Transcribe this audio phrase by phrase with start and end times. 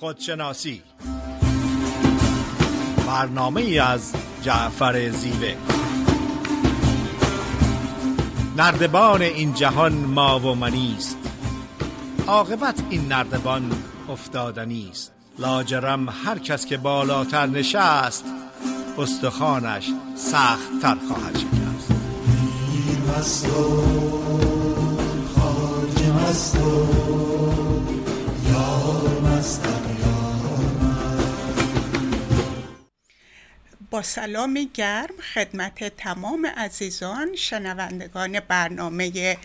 [0.00, 0.82] خودشناسی.
[3.06, 5.54] برنامه از جعفر زیوه.
[8.56, 11.18] نردبان این جهان ما و منیست
[12.26, 13.70] عاقبت این نردبان
[14.08, 15.12] افتادنی است.
[15.38, 18.24] لاجرم هر کس که بالاتر نشست
[18.98, 21.92] استخوانش سخت تر خواهد شکست.
[23.18, 23.82] مست و
[25.36, 26.00] خارج
[28.48, 29.87] یار مستم
[34.02, 39.36] سلام گرم خدمت تمام عزیزان شنوندگان برنامه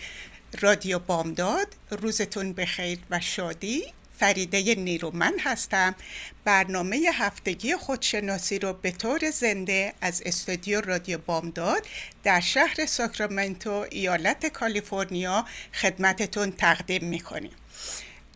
[0.62, 3.84] رادیو بامداد روزتون بخیر و شادی.
[4.20, 5.96] فریده نیرومند هستم.
[6.44, 11.86] برنامه هفتگی خودشناسی رو به طور زنده از استودیو رادیو بامداد
[12.24, 17.52] در شهر ساکرامنتو ایالت کالیفرنیا خدمتتون تقدیم می‌کنیم.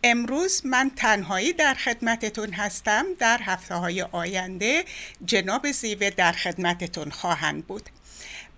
[0.04, 3.06] امروز من تنهایی در خدمتتون هستم.
[3.18, 4.84] در هفته های آینده
[5.24, 7.88] جناب زیوه در خدمتتون خواهند بود.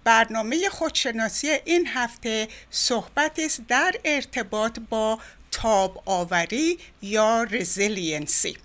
[0.04, 5.18] برنامه خودشناسی این هفته صحبت است در ارتباط با
[5.50, 8.56] تاب آوری یا resiliency.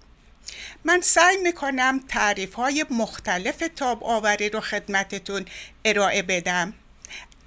[0.84, 5.46] من سعی می‌کنم تعریف های مختلف تاب آوری رو خدمتتون
[5.86, 6.74] ارائه بدم.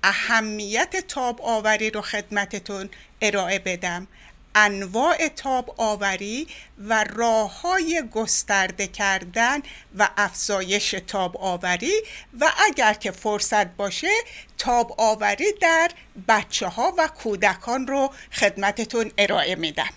[0.03, 2.91] اهمیت تاب آوری رو خدمتتون
[3.23, 4.07] ارائه بدم.
[4.55, 6.47] انواع تاب آوری
[6.79, 9.63] و راه های گسترده کردن
[9.99, 11.93] و افزایش تاب آوری
[12.41, 14.11] و اگر که فرصت باشه
[14.59, 15.91] تاب آوری در
[16.29, 19.91] بچه ها و کودکان رو خدمتتون ارائه میدم.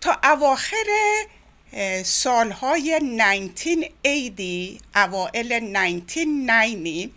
[0.00, 0.86] تا اواخر
[2.04, 4.40] سالهای 1980
[4.96, 7.10] اوائل 1990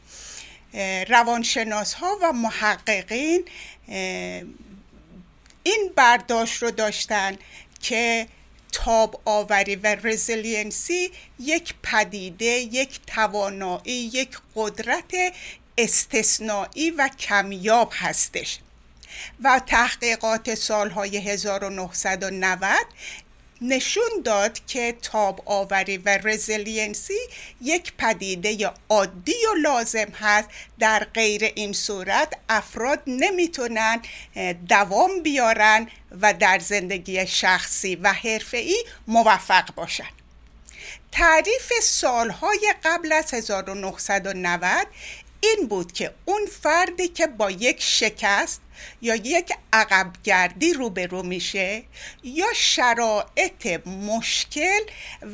[1.10, 3.46] روانشناس ها و محققین
[5.64, 7.38] این برداشت رو داشتن
[7.80, 8.28] که
[8.72, 15.34] تاب آوری و رزیلینسی یک پدیده یک توانایی یک قدرت
[15.78, 18.60] استثنایی و کمیاب هستش.
[19.44, 22.70] و تحقیقات سالهای 1990
[23.62, 27.20] نشون داد که تاب آوری و resiliency
[27.62, 30.50] یک پدیده عادی و لازم هست.
[30.80, 34.02] در غیر این صورت افراد نمی‌تونن
[34.70, 35.88] دوام بیارن
[36.22, 40.10] و در زندگی شخصی و حرفه‌ای موفق باشن.
[41.12, 44.88] تعریف سالهای قبل از 1990
[45.44, 48.62] این بود که اون فردی که با یک شکست
[49.02, 51.84] یا یک عقبگردی روبرو میشه
[52.24, 54.82] یا شرایط مشکل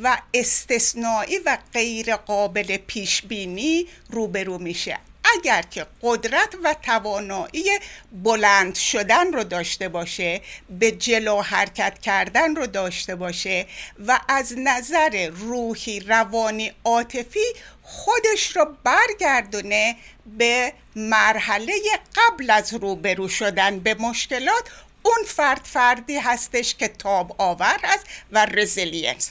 [0.02, 4.98] و استثنایی و غیر قابل پیش بینی روبرو میشه.
[5.36, 7.78] اگر که قدرت و توانایی
[8.12, 10.40] بلند شدن رو داشته باشه
[10.70, 13.66] به جلو حرکت کردن رو داشته باشه
[14.06, 17.44] و از نظر روحی روانی عاطفی
[17.82, 19.96] خودش رو برگردونه
[20.26, 21.72] به مرحله
[22.16, 24.70] قبل از روبرو شدن به مشکلات
[25.02, 29.30] اون فرد فردی هستش که تاب آور است و resilient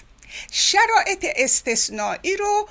[0.52, 2.70] شرایط استثنایی رو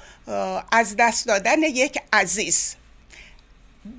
[0.73, 2.77] از دست دادن یک عزیز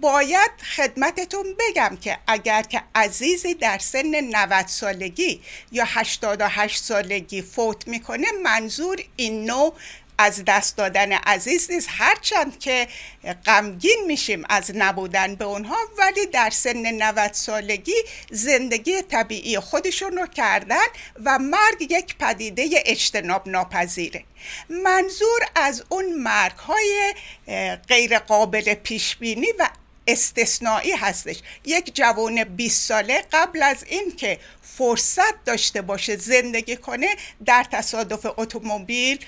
[0.01, 7.87] باید خدمتتون بگم که اگر که عزیزی در سن 90 سالگی یا 88 سالگی فوت
[7.87, 9.73] می‌کنه منظور این نوع
[10.17, 11.87] از دست دادن عزیز نیست.
[11.91, 12.87] هرچند که
[13.45, 17.95] غمگین میشیم از نبودن به اونها ولی در سن 90 سالگی
[18.31, 20.85] زندگی طبیعی خودشون رو کردن
[21.23, 24.23] و مرگ یک پدیده اجتناب ناپذیره.
[24.69, 27.13] منظور از اون مرگ های
[27.87, 29.69] غیر قابل پیش بینی و
[30.07, 31.37] استثنایی هستش.
[31.65, 34.39] یک جوان 20 ساله قبل از اینکه
[34.77, 39.25] فرصت داشته باشه زندگی کنه در تصادف اتومبیل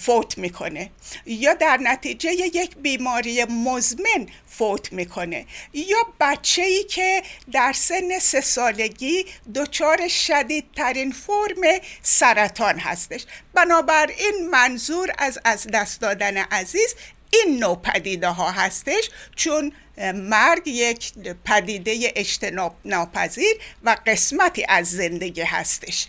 [0.00, 0.90] فوت می‌کنه.
[1.26, 5.46] یا در نتیجه یک بیماری مزمن فوت می‌کنه.
[5.72, 7.22] یا بچه ای که
[7.52, 13.26] در سن سه سالگی دچار شدیدترین فرم سرطان هستش.
[13.54, 16.94] بنابراین منظور از از دست دادن عزیز
[17.32, 19.72] این نوع پدیده ها هستش چون
[20.14, 21.12] مرگ یک
[21.44, 26.06] پدیده اجتناب ناپذیر و قسمتی از زندگی هستش.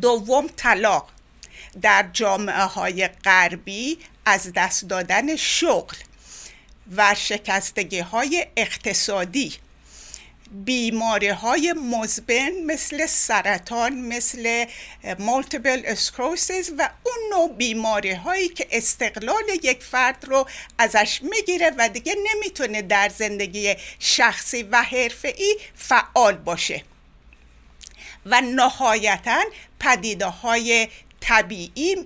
[0.00, 1.08] دوم طلاق.
[1.82, 5.96] در جامعه های غربی از دست دادن شغل
[6.96, 9.54] و شکستگی های اقتصادی
[10.52, 14.64] بیماری های مزمن مثل سرطان مثل
[15.18, 21.88] multiple sclerosis و اون نوع بیماری هایی که استقلال یک فرد رو ازش می‌گیره و
[21.88, 26.84] دیگه نمی‌تونه در زندگی شخصی و حرفه‌ای فعال باشه.
[28.26, 29.44] و نهایتا
[29.80, 30.88] پدیده های
[31.20, 31.96] طبیعی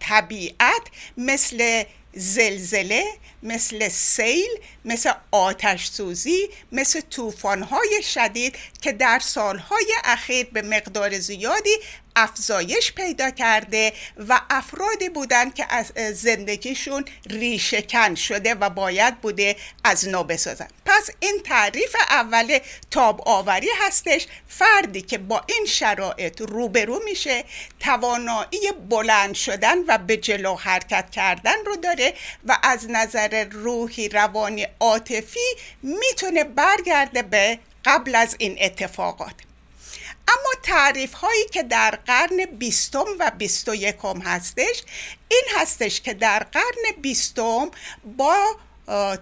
[0.00, 0.82] طبیعت
[1.16, 3.04] مثل زلزله
[3.42, 4.50] مثل سیل
[4.86, 11.76] مثل آتش سوزی مثل طوفان‌های شدید که در سالهای اخیر به مقدار زیادی
[12.16, 13.92] افزایش پیدا کرده
[14.28, 20.68] و افرادی بودن که از زندگیشون ریشهکن شده و باید بوده از نو بسازن.
[20.86, 22.58] پس این تعریف اول
[22.90, 24.26] تاب آوری هستش.
[24.48, 27.44] فردی که با این شرایط روبرو میشه
[27.80, 34.66] توانایی بلند شدن و به جلو حرکت کردن رو داره و از نظر روحی روانی
[34.80, 39.34] عاطفی می‌تونه برگرده به قبل از این اتفاقات.
[40.28, 44.82] اما تعریف هایی که در قرن بیستم و بیست و یکم هستش
[45.28, 47.70] این هستش که در قرن بیستم
[48.16, 48.56] با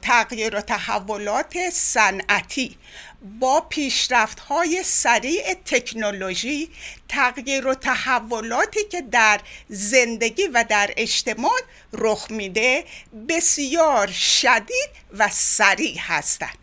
[0.02, 2.78] تغییر و تحولات صنعتی
[3.24, 6.70] با پیشرفت های سریع تکنولوژی
[7.08, 11.60] تغییر و تحولاتی که در زندگی و در اجتماع
[11.92, 12.84] رخ میده
[13.28, 16.58] بسیار شدید و سریع هستند.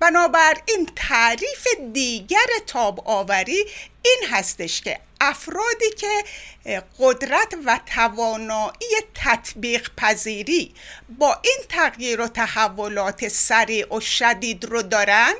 [0.00, 3.64] بنابراین تعریف دیگر تاب آوری
[4.02, 6.24] این هستش که افرادی که
[6.98, 10.74] قدرت و توانایی تطبیق پذیری
[11.08, 15.34] با این تغییر و تحولات سریع و شدید رو دارن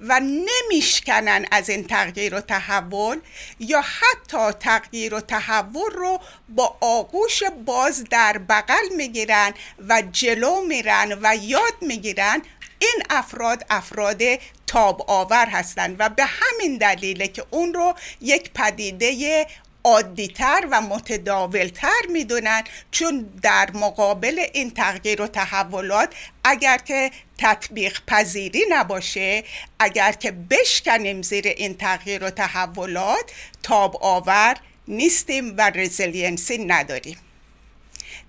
[0.00, 3.20] و نمیشکنن از این تغییر و تحول
[3.60, 9.54] یا حتی تغییر و تحول رو با آغوش باز در بغل می‌گیرن
[9.88, 12.42] و جلو میرن و یاد می‌گیرن
[12.78, 14.22] این افراد افراد
[14.66, 19.46] تاب آور هستند و به همین دلیله که اون رو یک پدیده
[19.84, 28.64] عادیتر و متداولتر می‌دونن چون در مقابل این تغییر و تحولات اگر که تطبیق پذیری
[28.68, 29.44] نباشه
[29.78, 33.32] اگر که بشکنیم زیر این تغییر و تحولات
[33.62, 34.56] تاب آور
[34.88, 37.18] نیستیم و resiliency نداریم.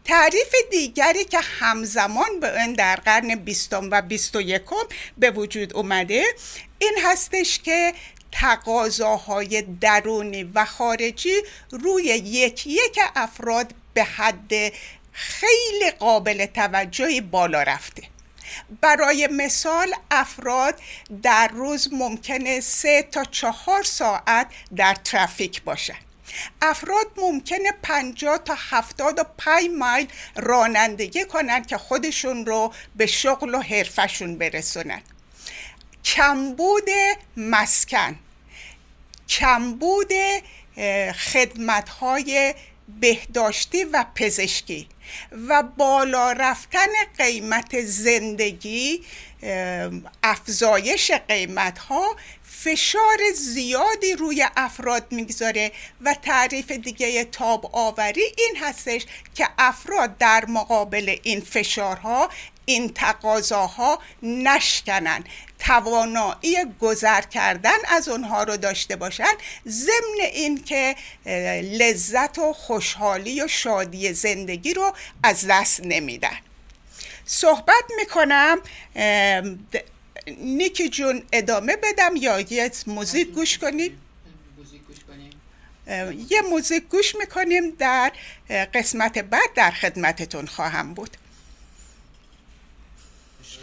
[0.05, 4.85] تعریف دیگری که همزمان به این در قرن بیستم و بیست و یکم
[5.17, 6.25] به وجود اومده
[6.79, 7.93] این هستش که
[8.31, 11.41] تقاضاهای درونی و خارجی
[11.71, 14.51] روی یک یک افراد به حد
[15.11, 18.03] خیلی قابل توجهی بالا رفته.
[18.81, 20.79] برای مثال افراد
[21.21, 26.11] در روز ممکنه سه تا چهار ساعت در ترافیک باشند
[26.61, 34.37] افراد ممکنه 50 تا 75 مایل رانندگی کنند که خودشون رو به شغل و حرفشون
[34.37, 35.01] برسونن.
[36.05, 36.89] کمبود
[37.37, 38.19] مسکن.
[39.29, 40.11] کمبود
[41.33, 42.55] خدمت های
[42.99, 44.87] بهداشتی و پزشکی
[45.47, 49.03] و بالا رفتن قیمت زندگی
[50.23, 55.71] افزایش قیمت ها فشار زیادی روی افراد می‌گذاره
[56.01, 59.05] و تعریف دیگه تاب آوری این هستش
[59.35, 62.29] که افراد در مقابل این فشارها
[62.65, 65.23] این تقاضاها نشکنن.
[65.67, 69.33] توانایی گذر کردن از اونها رو داشته باشن
[69.67, 70.95] ضمن این که
[71.63, 74.93] لذت و خوشحالی و شادی زندگی رو
[75.23, 76.37] از دست نمیدن.
[77.25, 78.61] صحبت می‌کنم
[80.37, 84.01] نیکی جون ادامه بدم یا یه موزیک گوش کنیم؟
[86.29, 88.11] یه موزیک گوش می‌کنیم در
[88.73, 91.17] قسمت بعد در خدمتتون خواهم بود.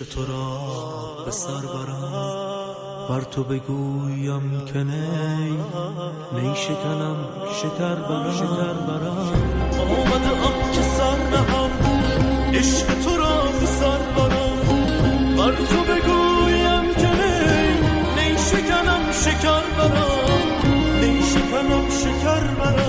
[0.01, 2.77] عشق تو را به سر برم
[3.09, 5.51] بر تو بگویم که نی
[6.33, 7.17] نی شکنم
[7.53, 9.33] شکر برم شکر برم
[9.79, 10.31] آمده
[10.73, 11.71] که سر نهم
[12.55, 17.71] عشق تو را به سر برم بر تو بگویم که نی
[18.17, 22.88] نی شکنم شکر برم نی شکنم شکر برم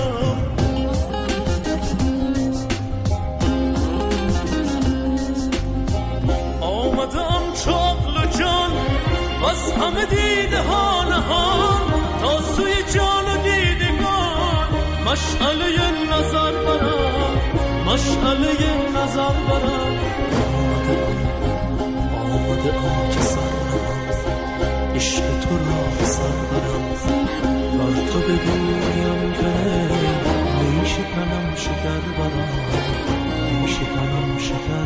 [9.80, 11.80] همه دیده ها نهان
[12.20, 14.68] تا سوی جان و دیدگان.
[15.06, 15.66] مشعله
[16.12, 17.40] نظر برم
[17.86, 18.52] مشعله
[18.96, 19.96] نظر برم.
[22.32, 23.60] آمده آم که سر
[24.94, 26.90] عشق تو را سر برم.
[27.78, 29.52] بر تو بگویم که
[30.80, 32.60] می شکنم شکر برم
[33.62, 34.79] می شکر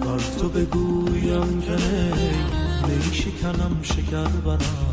[0.00, 1.76] بر تو بگویم که
[2.88, 4.83] می شکنم شکر برم.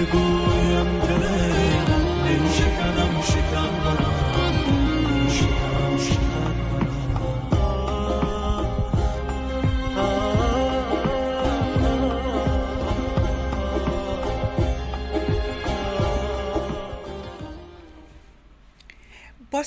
[0.00, 0.39] بر تو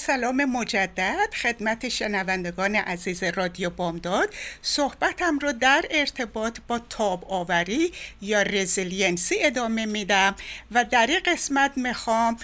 [0.05, 4.33] سلام مجدد خدمت شنوندگان عزیز رادیو بامداد.
[4.61, 10.35] صحبتم رو در ارتباط با تاب آوری یا resiliency ادامه میدم
[10.71, 12.37] و در این قسمت می‌خوام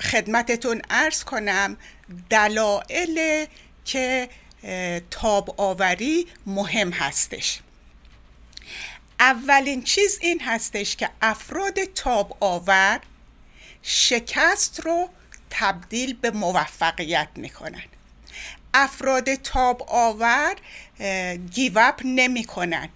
[0.00, 1.76] خدمتتون عرض کنم
[2.30, 3.46] دلایل
[3.84, 4.28] که
[5.10, 7.60] تاب آوری مهم هستش.
[9.20, 13.00] اولین چیز این هستش که افراد تاب آور
[13.82, 15.10] شکست رو
[15.50, 17.84] تبدیل به موفقیت می‌کنن.
[18.74, 20.56] افراد تاب آور
[21.50, 22.88] گیوپ نمی کنن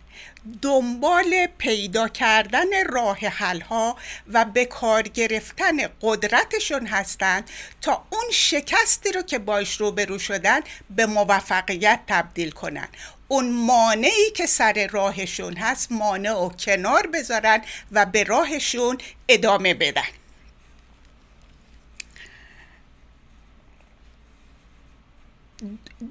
[0.62, 3.97] دنبال پیدا کردن راه حل ها
[4.32, 7.50] و به کار گرفتن قدرتشون هستند
[7.82, 12.88] تا اون شکستی رو که باش روبرو شدن به موفقیت تبدیل کنن.
[13.28, 20.22] اون مانعی که سر راهشون هست مانع و کنار بذارن و به راهشون ادامه بدن.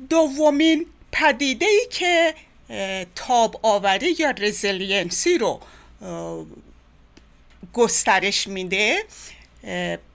[0.10, 2.36] دومین پدیده ای که
[3.15, 5.60] تاب آوری یا resiliency رو
[7.74, 9.03] گسترش میده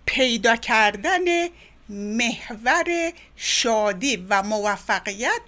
[0.06, 1.48] پیدا کردن
[1.88, 5.40] محور شادی و موفقیت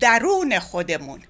[0.00, 1.22] درون خودمون.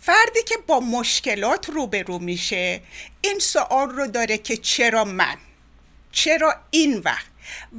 [0.00, 2.80] فردی که با مشکلات روبرو میشه
[3.20, 5.36] این سوال رو داره که چرا من؟
[6.12, 7.29] چرا این وقت؟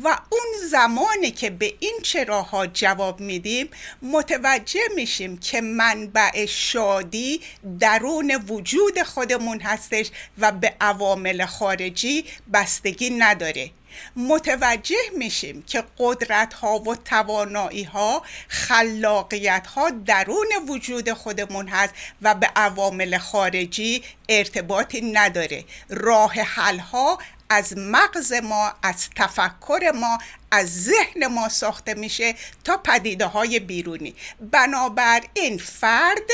[0.03, 3.69] و اون زمانی که به این چراها جواب میدیم
[4.01, 7.41] متوجه میشیم که منبع شادی
[7.79, 13.71] درون وجود خودمون هستش و به عوامل خارجی بستگی نداره.
[14.15, 22.35] متوجه میشیم که قدرت ها و توانایی ها خلاقیت ها درون وجود خودمون هست و
[22.35, 25.65] به عوامل خارجی ارتباطی نداره.
[25.89, 27.19] راه حل ها
[27.53, 30.17] از مغز ما از تفکر ما
[30.51, 34.15] از ذهن ما ساخته میشه تا پدیده های بیرونی
[34.51, 36.29] بنابراین فرد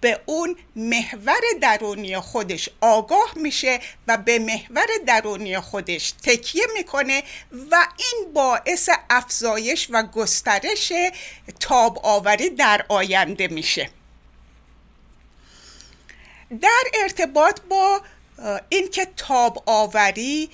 [0.00, 7.22] به اون محور درونی خودش آگاه میشه و به محور درونی خودش تکیه می‌کنه
[7.70, 10.92] و این باعث افزایش و گسترش
[11.60, 13.90] تاب آوری در آینده میشه.
[16.60, 18.02] در ارتباط با
[18.68, 20.50] اینکه تاب آوری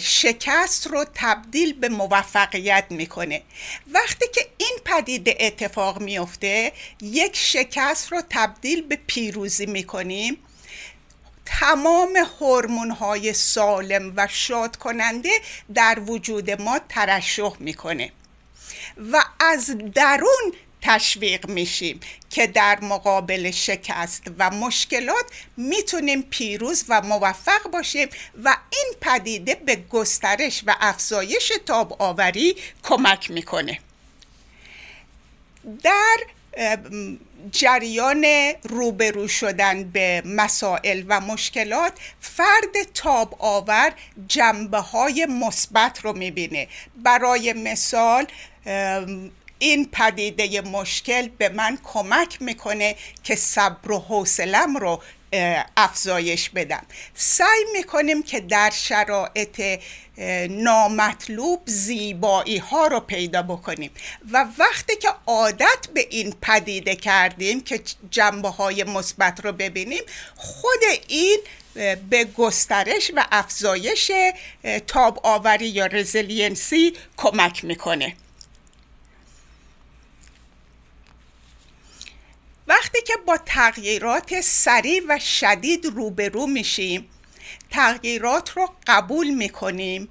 [0.00, 3.42] شکست رو تبدیل به موفقیت می‌کنه.
[3.92, 10.38] وقتی که این پدیده اتفاق میفته یک شکست رو تبدیل به پیروزی می‌کنیم.
[11.46, 15.30] تمام هورمون های سالم و شاد کننده
[15.74, 18.12] در وجود ما ترشح می‌کنه.
[19.12, 20.52] و از درون
[20.84, 22.00] تشویق میشیم
[22.30, 25.24] که در مقابل شکست و مشکلات
[25.56, 28.08] می‌تونیم پیروز و موفق باشیم
[28.44, 33.78] و این پدیده به گسترش و افزایش تاب آوری کمک می‌کنه.
[35.82, 36.16] در
[37.50, 38.24] جریان
[38.62, 43.92] روبرو شدن به مسائل و مشکلات فرد تاب آور
[44.28, 46.68] جنبه های مثبت رو می‌بینه.
[46.96, 48.26] برای مثال
[49.64, 55.02] این پدیده مشکل به من کمک می‌کنه که صبر و حوصلم رو
[55.76, 56.86] افزایش بدم.
[57.14, 59.80] سعی می‌کنیم که در شرایط
[60.50, 63.90] نامطلوب زیبایی ها رو پیدا بکنیم.
[64.32, 67.80] و وقتی که عادت به این پدیده کردیم که
[68.10, 70.02] جنبه های مثبت رو ببینیم
[70.36, 71.38] خود این
[72.10, 74.10] به گسترش و افزایش
[74.86, 78.16] تاب آوری یا resiliency کمک می‌کنه.
[82.68, 87.08] وقتی که با تغییرات سریع و شدید روبرو میشیم
[87.70, 90.08] تغییرات رو قبول می‌کنیم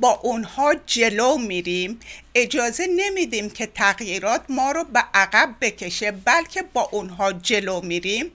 [0.00, 2.00] با اونها جلو میریم.
[2.34, 8.30] اجازه نمیدیم که تغییرات ما رو به عقب بکشه بلکه با اونها جلو میریم.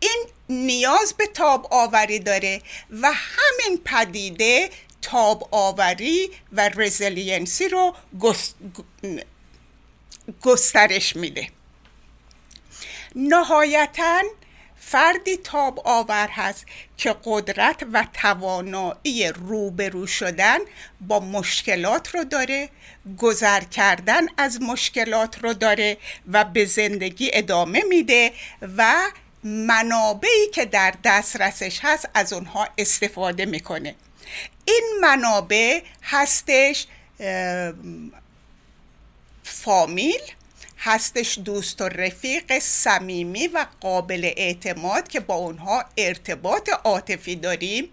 [0.00, 4.70] این نیاز به تاب آوری داره و همین پدیده
[5.02, 7.94] تاب آوری و resiliency رو
[10.42, 11.48] گسترش میده.
[13.16, 14.22] نهایتا
[14.80, 20.58] فردی تاب آور هست که قدرت و توانایی روبرو شدن
[21.00, 22.68] با مشکلات رو داره
[23.18, 25.96] گذر کردن از مشکلات رو داره
[26.32, 28.32] و به زندگی ادامه میده
[28.76, 28.94] و
[29.44, 33.94] منابعی که در دسترسش هست از اونها استفاده می‌کنه.
[34.64, 36.86] این منابع هستش
[39.44, 40.20] فامیل
[40.86, 47.88] هستش دوست و رفیق صمیمی و قابل اعتماد که با اونها ارتباط عاطفی داریم.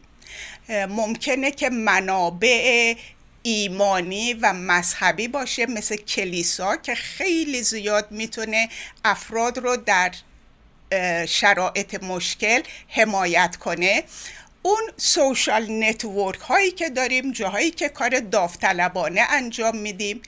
[0.69, 2.95] ممکنه که منابع
[3.43, 8.69] ایمانی و مذهبی باشه مثل کلیسا که خیلی زیاد می‌تونه
[9.05, 10.11] افراد رو در
[11.25, 14.03] شرایط مشکل حمایت کنه.
[14.61, 20.21] اون social network هایی که داریم جاهایی که کار داوطلبانه انجام میدیم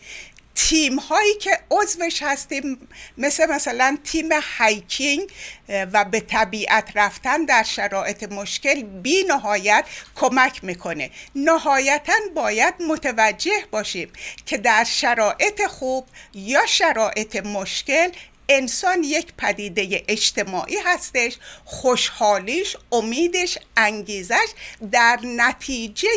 [0.56, 5.32] تیم هایی که عضوش هستیم مثل مثلا تیم hiking
[5.70, 11.12] و به طبیعت رفتن در شرایط مشکل بی نهایت کمک می‌کنه.
[11.36, 14.10] نهایتا باید متوجه باشیم
[14.46, 18.10] که در شرایط خوب یا شرایط مشکل
[18.50, 24.48] انسان یک پدیده اجتماعی هستش خوشحالیش امیدش انگیزش
[24.92, 26.08] در نتیجه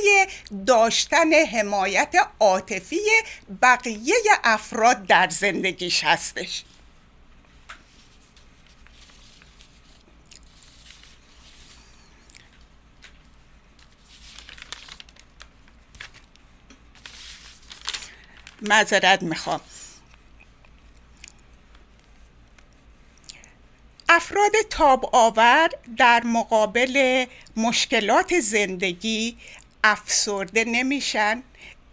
[0.67, 3.01] داشتن حمایت عاطفی
[3.63, 4.15] بقیه
[4.45, 6.65] افراد در زندگیش هستش.
[18.63, 19.61] معذرت می‌خوام.
[24.09, 27.25] افراد تاب آور در مقابل
[27.57, 29.37] مشکلات زندگی
[29.85, 31.43] افسرده نمیشن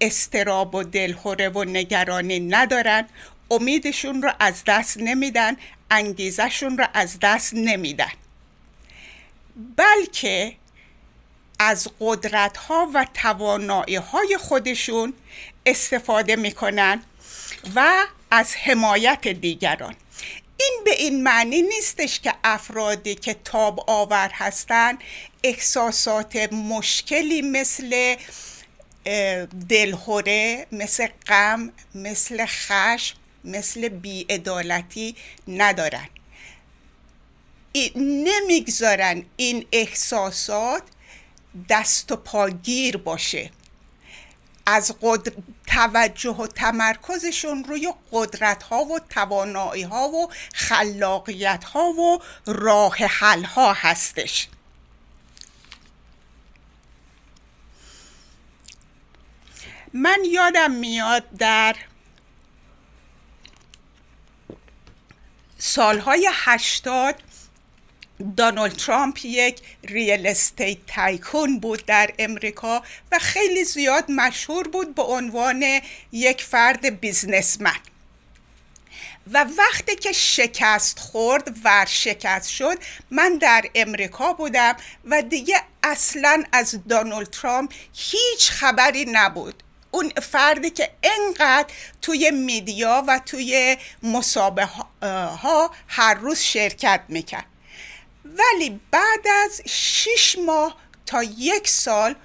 [0.01, 3.07] استراب و دلخوره و نگرانی ندارن
[3.51, 5.57] امیدشون رو از دست نمیدن
[5.91, 8.11] انگیزشون رو از دست نمیدن.
[9.77, 10.55] بلکه
[11.59, 15.13] از قدرت ها و توانایی های خودشون
[15.65, 17.03] استفاده می‌کنن
[17.75, 19.95] و از حمایت دیگران.
[20.59, 24.97] این به این معنی نیستش که افرادی که تاب آور هستند
[25.43, 28.15] احساسات مشکلی مثل
[29.69, 35.15] دلخوره مثل غم مثل خشم مثل بیعدالتی
[35.47, 36.09] ندارن.
[37.95, 40.83] نمی‌گذارن این احساسات
[41.69, 43.51] دست و پاگیر باشه.
[44.65, 45.31] از قدر...
[45.67, 53.43] توجه و تمرکزشون روی قدرت ها و توانایی ها و خلاقیت ها و راه حل
[53.43, 54.47] ها هستش.
[59.93, 61.75] من یادم میاد در
[65.57, 67.15] سالهای هشتاد
[68.37, 75.03] دانالد ترامپ یک real estate tycoon بود در امریکا و خیلی زیاد مشهور بود به
[75.03, 77.79] عنوان یک فرد businessman.
[79.33, 82.77] و وقتی که شکست خورد و شکست شد
[83.11, 84.75] من در امریکا بودم
[85.05, 89.63] و دیگه اصلا از دانالد ترامپ هیچ خبری نبود.
[89.91, 97.54] اون فردی که انقدر توی media و توی مسابقه ها هر روز شرکت می‌کرد.
[98.25, 102.15] ولی بعد از شش ماه تا یک سال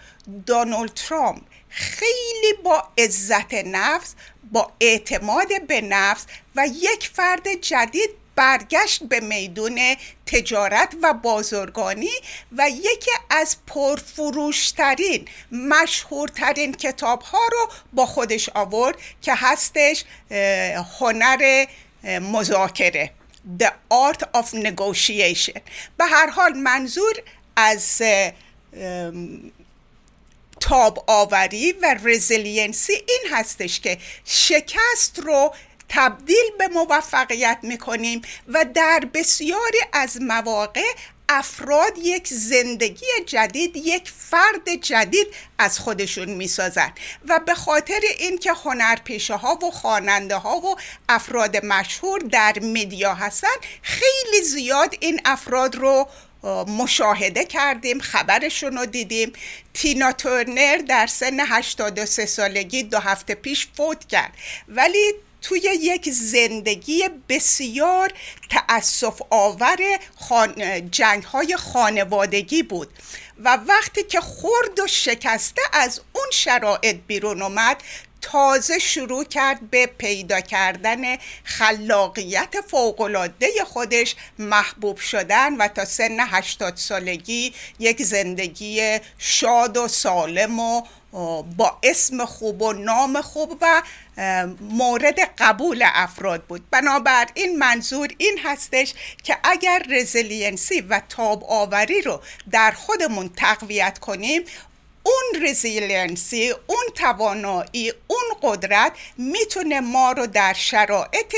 [0.47, 4.15] دونالد ترامپ خیلی با عزت نفس
[4.53, 9.81] با اعتماد به نفس و یک فرد جدید برگشت به میدون
[10.27, 12.11] تجارت و بازرگانی
[12.53, 20.05] و یکی از پرفروشترین مشهورترین کتاب ها رو با خودش آورد که هستش
[21.01, 21.67] هنر
[22.05, 23.11] مذاکره.
[23.59, 25.61] The Art of Negotiation.
[25.97, 27.15] به هر حال منظور
[27.57, 28.03] از
[30.61, 35.55] تاب آوری و resiliency این هستش که شکست رو
[35.89, 40.95] تبدیل به موفقیت می‌کنیم و در بسیاری از مواقع
[41.33, 45.27] افراد یک زندگی جدید یک فرد جدید
[45.59, 46.93] از خودشون می‌سازن
[47.29, 50.77] و به خاطر اینکه هنرپیشه ها و خواننده ها و
[51.09, 56.09] افراد مشهور در مدیا هستن خیلی زیاد این افراد رو
[56.79, 59.33] مشاهده کردیم خبرشون رو دیدیم.
[59.75, 64.33] تینا تورنر در سن 83 سالگی دو هفته پیش فوت کرد.
[64.69, 68.13] ولی توی یک زندگی بسیار
[68.51, 69.79] تأصف آور
[70.17, 70.55] خان...
[70.91, 72.89] جنگ های خانوادگی بود.
[73.45, 77.83] و وقتی که خورد و شکسته از اون شرایط بیرون اومد
[78.21, 86.77] تازه شروع کرد به پیدا کردن خلاقیت فوقالعاده خودش محبوب شدن و تا سن 80
[86.77, 90.83] سالگی یک زندگی شاد و سالم و
[91.57, 93.83] با اسم خوب و نام خوب و
[94.61, 96.71] مورد قبول افراد بود.
[96.71, 104.43] بنابراین منظور این هستش که اگر resiliency و تاب آوری رو در خودمون تقویت کنیم
[105.03, 111.35] اون resiliency اون توانایی اون قدرت می‌تونه ما رو در شرایط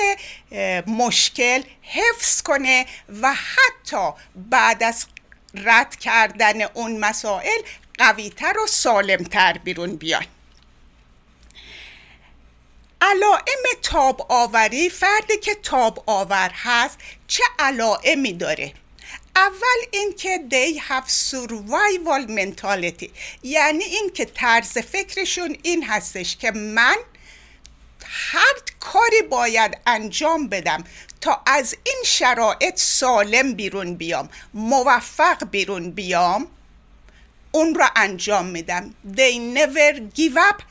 [0.87, 2.87] مشکل حفظ کنه
[3.23, 5.07] و حتی بعد از
[5.55, 7.61] رد کردن اون مسائل
[7.99, 10.29] قویتر و سالمتر بیرون بیاین
[13.03, 18.73] علائم تاب آوری فردی که تاب آور هست چه علائمی داره؟
[19.37, 23.09] اول اینکه they have survival mentality
[23.43, 26.97] یعنی اینکه طرز فکرشون این هستش که من
[28.05, 30.85] هر کاری باید انجام بدم
[31.21, 36.47] تا از این شرایط سالم بیرون بیام موفق بیرون بیام
[37.53, 38.95] اون را انجام میدم.
[39.17, 40.63] They never give up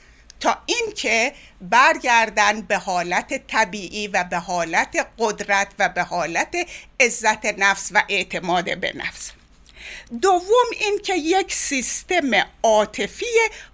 [0.42, 6.56] تا اینکه برگردن به حالت طبیعی و به حالت قدرت و به حالت
[7.00, 9.32] عزت نفس و اعتماد به نفس.
[10.22, 12.32] دوم اینکه یک سیستم
[12.64, 13.26] عاطفی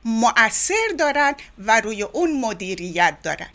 [0.06, 3.49] مؤثر دارن و روی اون مدیریت دارن.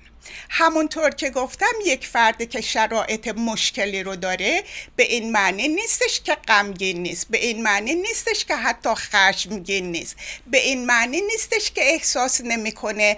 [0.49, 4.65] همونطور که گفتم یک فرد که شرایط مشکلی رو داره
[4.97, 10.17] به این معنی نیستش که غمگین نیست به این معنی نیستش که حتی خشمگین نیست
[10.47, 13.17] به این معنی نیستش که احساس نمی‌کنه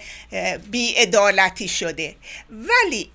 [0.70, 2.16] بیعدالتی شده.
[2.50, 3.10] ولی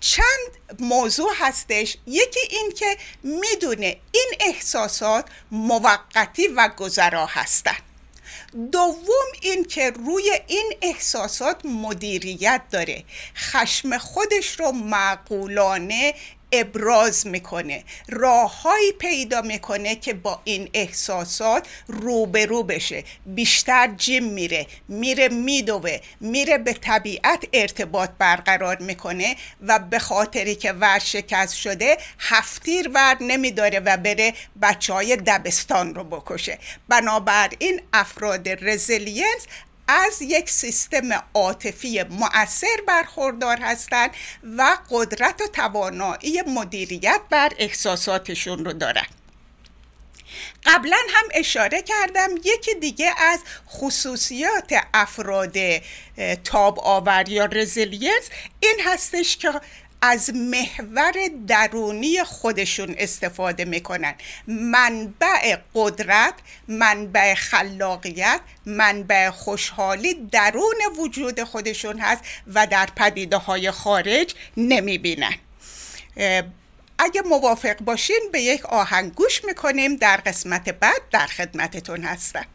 [0.00, 1.96] چند موضوع هستش.
[2.06, 7.91] یکی این که می‌دونه این احساسات موقتی و گذرا هستند
[8.72, 13.04] دوم این که روی این احساسات مدیریت داره.
[13.36, 16.14] خشم خودش رو معقولانه
[16.52, 17.84] ابراز می‌کنه.
[18.08, 23.04] راههایی پیدا می‌کنه که با این احساسات روبرو بشه.
[23.26, 30.72] بیشتر جیم میره میره میدوه میره به طبیعت ارتباط برقرار می‌کنه و به خاطری که
[30.72, 36.58] ورشکست شده هفتیر ور نمیداره و بره بچه های دبستان رو بکشه.
[36.88, 39.46] بنابراین افراد resilience
[39.88, 44.10] از یک سیستم عاطفی مؤثر برخوردار هستند
[44.56, 49.06] و قدرت و توانایی مدیریت بر احساساتشون رو دارن.
[50.66, 55.56] قبلا هم اشاره کردم یکی دیگه از خصوصیات افراد
[56.44, 59.52] تاب آور یا resilience این هستش که
[60.04, 61.12] از محور
[61.46, 64.14] درونی خودشون استفاده می‌کنن.
[64.46, 66.34] منبع قدرت
[66.68, 75.34] منبع خلاقیت منبع خوشحالی درون وجود خودشون هست و در پدیده های خارج نمی‌بینن.
[76.98, 82.46] اگه موافق باشین به یک آهنگ گوش می‌کنیم در قسمت بعد در خدمتتون هستم.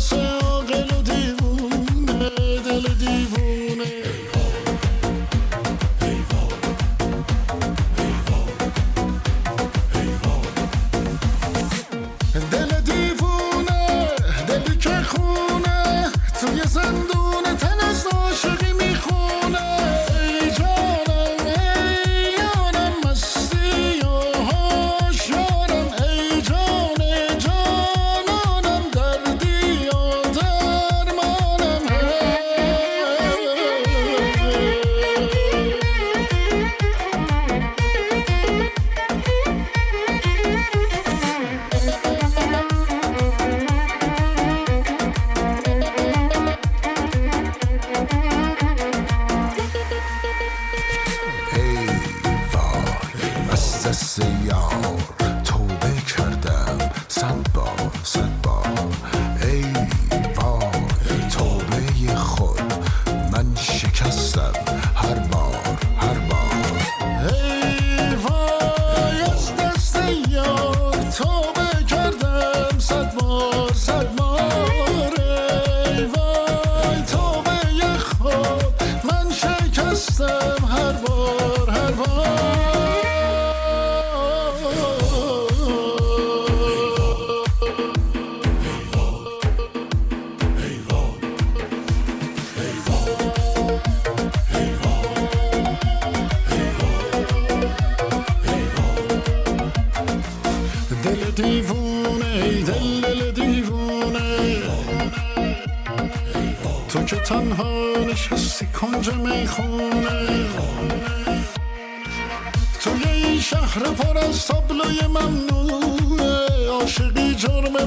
[0.00, 0.39] So.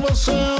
[0.03, 0.52] você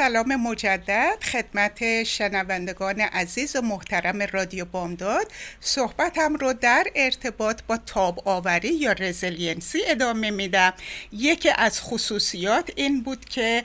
[0.00, 5.32] سلام مجدد خدمت شنوندگان عزیز و محترم رادیو بامداد.
[5.60, 10.72] صحبتم رو در ارتباط با تاب آوری یا resiliency ادامه میدم.
[11.12, 13.64] یکی از خصوصیات این بود که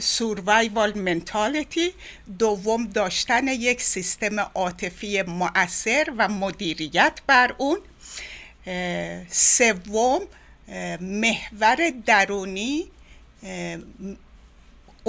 [0.00, 1.92] سوروایوال منتالیتی
[2.38, 7.78] دوم داشتن یک سیستم عاطفی مؤثر و مدیریت بر اون.
[9.30, 10.20] سوم
[11.00, 12.90] محور درونی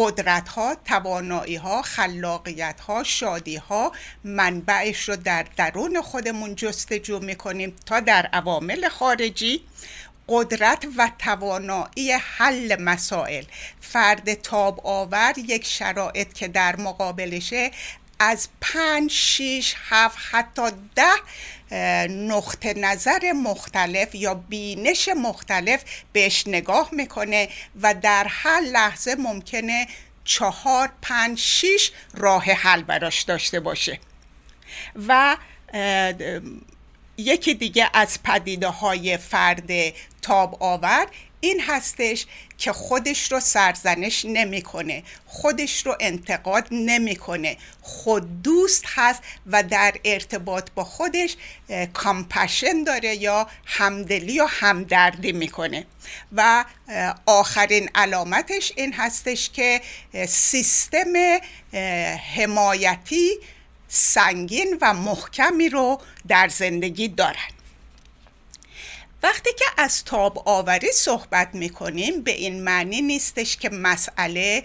[0.02, 3.92] قدرت ها، توانایی ها، خلاقیت ها، شادی ها
[4.24, 9.62] منبعش رو در درون خودمون جستجو می‌کنیم تا در عوامل خارجی
[10.28, 13.44] قدرت و توانایی حل مسائل.
[13.82, 17.72] فرد تاب آور یک شرایط که در مقابلشه
[18.20, 20.62] از پنج، شیش، هفت حتی
[20.96, 21.04] ده
[22.10, 27.50] نقطه نظر مختلف یا بینش مختلف بهش نگاه می‌کنه
[27.82, 29.88] و در هر لحظه ممکنه
[30.24, 34.00] چهار، پنج، شیش راه حل براش داشته باشه.
[35.08, 35.38] و
[37.18, 39.72] یکی دیگه از پدیده های فرد
[40.22, 41.08] تاب آور
[41.42, 42.26] این هستش
[42.58, 47.58] که خودش رو سرزنش نمی‌کنه خودش رو انتقاد نمی‌کنه.
[47.82, 51.36] خود دوست هست و در ارتباط با خودش
[51.94, 55.86] کامپشن داره یا همدلی و همدردی می‌کنه.
[56.32, 56.66] و
[57.26, 59.82] آخرین علامتش این هستش که
[60.28, 61.40] سیستم
[62.36, 63.38] حمایتی
[63.88, 67.50] سنگین و محکمی رو در زندگی دارن.
[69.24, 74.64] وقتی که از تاب آوری صحبت می‌کنیم به این معنی نیستش که مسئله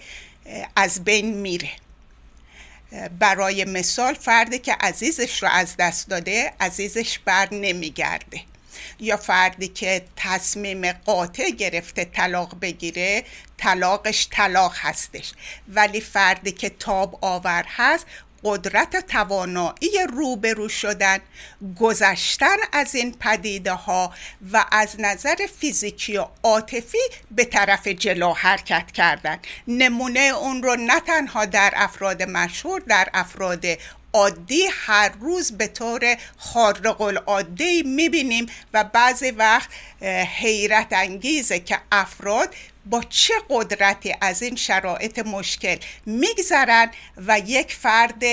[0.75, 1.71] از بین میره.
[3.19, 8.41] برای مثال فردی که عزیزش رو از دست داده عزیزش بر نمیگرده.
[8.99, 13.23] یا فردی که تصمیم قاطع گرفته طلاق بگیره
[13.57, 15.33] طلاقش طلاق هستش.
[15.67, 18.05] ولی فردی که تاب آور هست
[18.45, 21.19] قدرت و توانایی روبرو شدن
[21.79, 24.13] گذشتن از این پدیده ها
[24.53, 26.97] و از نظر فیزیکی و عاطفی
[27.31, 29.39] به طرف جلو حرکت کردن.
[29.67, 33.65] نمونه اون رو نه تنها در افراد مشهور در افراد
[34.13, 39.69] عادی هر روز به طور خارق العاده می‌بینیم و بعضی وقت
[40.39, 48.23] حیرت انگیزه که افراد با چه قدرتی از این شرایط مشکل میگذرن و یک فرد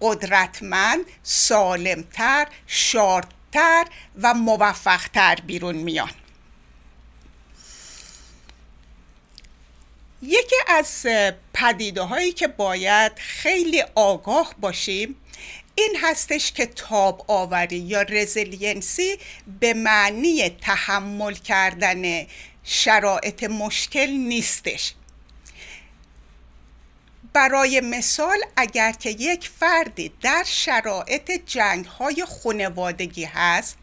[0.00, 3.84] قدرتمند سالمتر شادتر
[4.22, 6.10] و موفقتر بیرون میان.
[10.22, 11.06] یکی از
[11.54, 15.16] پدیده هایی که باید خیلی آگاه باشیم
[15.74, 19.18] این هستش که تاب آوری یا resiliency
[19.60, 22.26] به معنی تحمل کردن
[22.64, 24.94] شرایط مشکل نیستش.
[27.32, 33.76] برای مثال اگر که یک فردی در شرایط جنگ های خانوادگی هست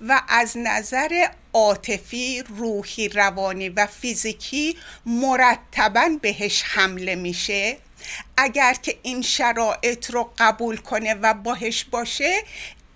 [0.00, 7.76] و از نظر عاطفی، روحی، روانی و فیزیکی مرتبا بهش حمله میشه
[8.36, 12.42] اگر که این شرایط رو قبول کنه و باهش باشه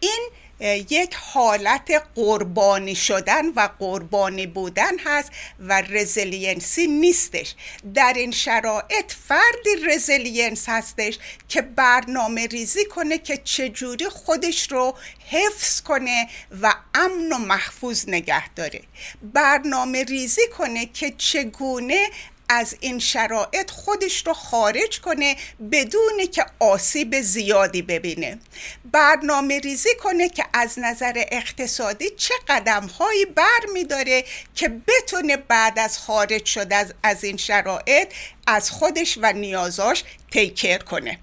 [0.00, 0.28] این
[0.60, 7.54] یک حالت قربانی شدن و قربانی بودن هست و resiliency نیستش.
[7.94, 11.18] در این شرایط فردی resilience هستش
[11.48, 14.94] که برنامه ریزی کنه که چجوری خودش رو
[15.30, 16.28] حفظ کنه
[16.62, 18.82] و امن و محفوظ نگه داره.
[19.22, 22.06] برنامه ریزی کنه که چگونه
[22.52, 25.36] از این شرایط خودش رو خارج کنه
[25.72, 28.38] بدون که آسیب زیادی ببینه.
[28.92, 35.36] برنامه ریزی کنه که از نظر اقتصادی چه قدم هایی بر می داره که بتونه
[35.36, 38.12] بعد از خارج شده از, این شرایط
[38.46, 41.18] از خودش و نیازاش take care کنه.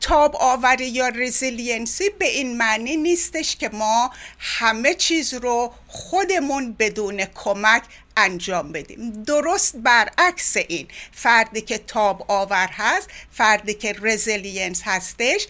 [0.00, 7.24] تاب آوری یا resiliency به این معنی نیستش که ما همه چیز رو خودمون بدون
[7.24, 7.82] کمک
[8.24, 9.22] انجام بدیم.
[9.22, 10.88] درست برعکس این.
[11.12, 15.46] فردی که تاب آور هست فردی که resilience هستش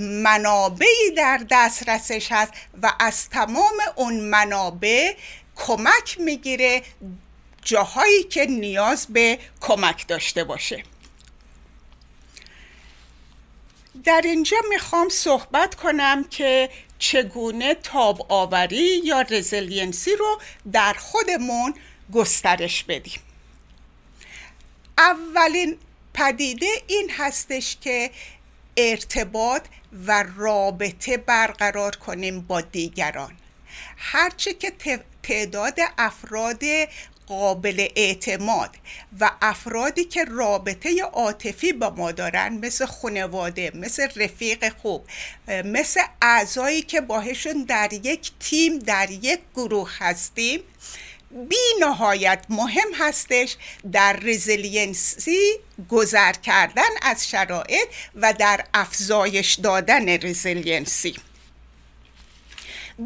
[0.00, 5.14] منابعی در دسترسش هست و از تمام اون منابع
[5.56, 6.82] کمک می‌گیره
[7.62, 10.82] جاهایی که نیاز به کمک داشته باشه.
[14.06, 20.40] در اینجا می‌خوام صحبت کنم که چگونه تاب آوری یا رزیلینسی رو
[20.72, 21.74] در خودمون
[22.12, 23.20] گسترش بدیم.
[24.98, 25.78] اولین
[26.14, 28.10] پدیده این هستش که
[28.76, 29.62] ارتباط
[30.06, 33.32] و رابطه برقرار کنیم با دیگران.
[33.96, 34.72] هرچه که
[35.22, 36.62] تعداد افراد
[37.26, 38.70] قابل اعتماد
[39.20, 45.04] و افرادی که رابطه عاطفی با ما دارن مثل خانواده مثل رفیق خوب
[45.48, 50.60] مثل اعضایی که باهاشون در یک تیم در یک گروه هستیم
[51.30, 53.56] بی نهایت مهم هستش
[53.92, 55.38] در resiliency
[55.88, 61.16] گذر کردن از شرایط و در افزایش دادن resiliency.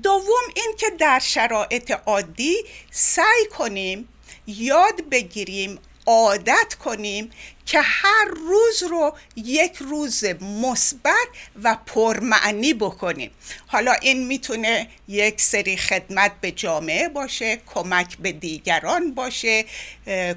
[0.02, 2.56] دوم این که در شرایط عادی
[2.90, 4.08] سعی کنیم
[4.46, 7.30] یاد بگیریم عادت کنیم
[7.66, 11.28] که هر روز رو یک روز مثبت
[11.62, 13.30] و پرمعنی بکنیم.
[13.66, 19.64] حالا این می‌تونه یک سری خدمت به جامعه باشه کمک به دیگران باشه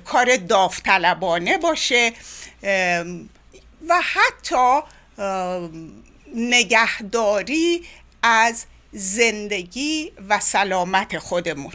[0.05, 2.13] کار داوطلبانه باشه
[3.87, 4.79] و حتی
[6.35, 7.83] نگهداری
[8.23, 11.73] از زندگی و سلامت خودمون.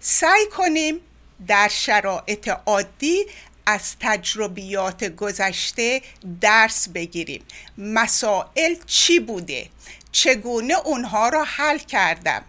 [0.00, 1.00] سعی کنیم
[1.46, 3.26] در شرایط عادی
[3.66, 6.02] از تجربیات گذشته
[6.40, 7.44] درس بگیریم.
[7.78, 9.68] مسائل چی بوده؟
[10.12, 12.44] چگونه اونها را حل کردم؟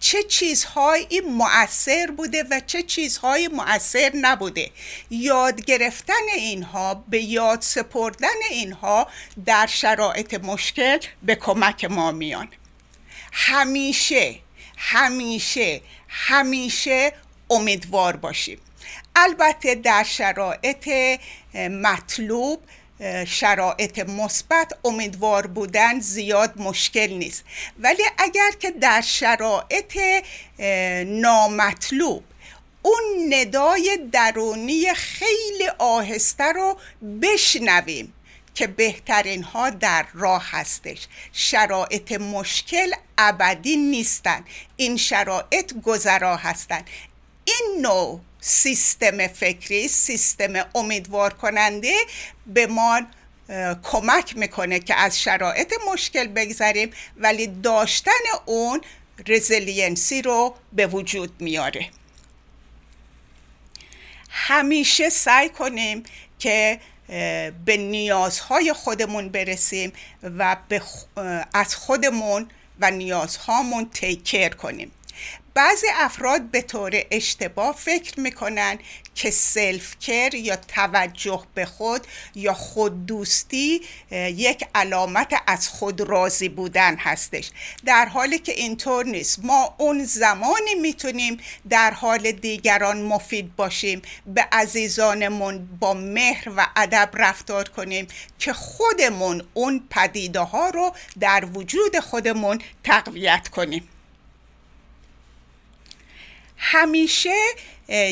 [0.00, 4.70] چه چیزهایی مؤثر بوده و چه چیزهایی مؤثر نبوده.
[5.10, 9.08] یاد گرفتن اینها به یاد سپردن اینها
[9.46, 12.48] در شرایط مشکل به کمک ما میان.
[13.32, 14.36] همیشه
[14.76, 17.12] همیشه همیشه
[17.50, 18.58] امیدوار باشیم.
[19.16, 20.88] البته در شرایط
[21.54, 22.62] مطلوب
[23.26, 27.44] شرایط مثبت امیدوار بودن زیاد مشکل نیست.
[27.78, 29.98] ولی اگر که در شرایط
[31.06, 32.24] نامطلوب
[32.82, 36.76] اون ندای درونی خیلی آهسته رو
[37.22, 38.12] بشنویم
[38.54, 41.06] که بهترین ها در راه هستش.
[41.32, 44.44] شرایط مشکل ابدی نیستن.
[44.76, 46.84] این شرایط گذرا هستن.
[47.44, 51.94] این نوع سیستم فکری سیستم امیدوار کننده
[52.46, 53.00] به ما
[53.82, 58.10] کمک می‌کنه که از شرایط مشکل بگذریم ولی داشتن
[58.46, 58.80] اون
[59.26, 61.90] resiliency رو به وجود میاره.
[64.30, 66.02] همیشه سعی کنیم
[66.38, 66.80] که
[67.64, 70.56] به نیازهای خودمون برسیم و
[71.54, 72.50] از خودمون
[72.80, 74.92] و نیازهامون تیکر کنیم.
[75.54, 78.78] بعضی افراد به طور اشتباه فکر می‌کنن
[79.14, 83.80] که سلف کر یا توجه به خود یا خود دوستی
[84.12, 87.50] یک علامت از خود راضی بودن هستش.
[87.84, 89.38] در حالی که اینطور نیست.
[89.44, 91.38] ما اون زمانی می‌تونیم
[91.68, 99.46] در حال دیگران مفید باشیم به عزیزانمون با مهر و ادب رفتار کنیم که خودمون
[99.54, 103.88] اون پدیده ها رو در وجود خودمون تقویت کنیم.
[106.62, 107.34] همیشه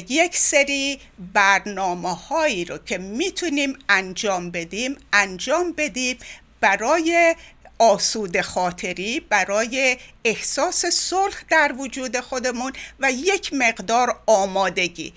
[0.09, 1.01] یک سری
[1.33, 6.19] برنامه هایی رو که می‌تونیم انجام بدیم انجام بدیم
[6.61, 7.35] برای
[7.79, 15.13] آسود خاطری برای احساس صلح در وجود خودمون و یک مقدار آمادگی.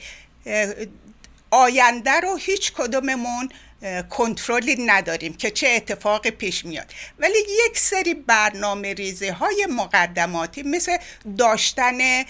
[1.52, 3.50] آینده رو هیچ کدوممون
[4.10, 6.94] کنترلی نداریم که چه اتفاقی پیش میاد.
[7.20, 10.98] ولی یک سری برنامه ریزی های مقدماتی مثل
[11.38, 12.24] داشتن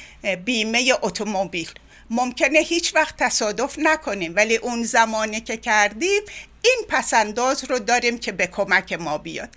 [0.45, 1.69] بیمه اتومبیل.
[2.09, 6.21] ممکنه هیچ وقت تصادف نکنیم ولی اون زمانی که کردیم
[6.63, 9.49] این پسنداز رو داریم که به کمک ما بیاد.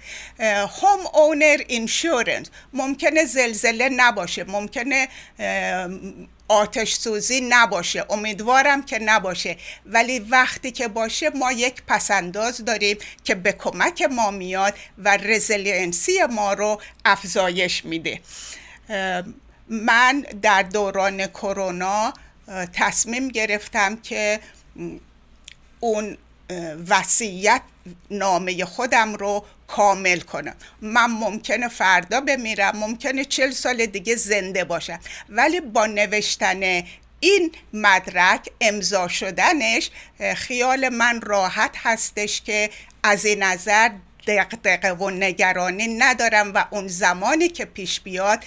[0.80, 5.08] homeowner insurance ممکنه زلزله نباشه ممکنه
[6.48, 8.04] آتش سوزی نباشه.
[8.10, 9.56] امیدوارم که نباشه.
[9.86, 16.12] ولی وقتی که باشه ما یک پس‌انداز داریم که به کمک ما میاد و resiliency
[16.30, 18.20] ما رو افزایش میده.
[19.68, 22.12] من در دوران کرونا
[22.72, 24.40] تصمیم گرفتم که
[25.80, 26.18] اون
[26.88, 27.62] وصیت
[28.10, 30.54] نامه خودم رو کامل کنم.
[30.80, 35.00] من ممکنه فردا بمیرم ممکنه چل سال دیگه زنده باشم.
[35.28, 36.82] ولی با نوشتن
[37.20, 39.90] این مدرک امضا شدنش
[40.36, 42.70] خیال من راحت هستش که
[43.02, 43.90] از این نظر
[44.26, 48.44] دقدقه و نگرانی ندارم و اون زمانی که پیش بیاد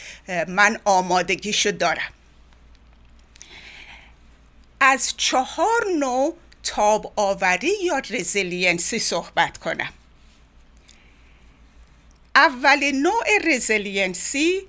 [0.47, 2.13] من آمادگیشو دارم.
[4.79, 6.35] از چهار نوع
[6.67, 9.93] تاب آوری یا resiliency صحبت کنم؟
[12.35, 14.61] اولین نوع resiliency